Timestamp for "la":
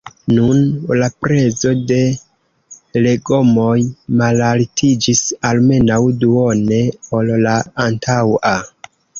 1.01-1.09, 7.47-7.57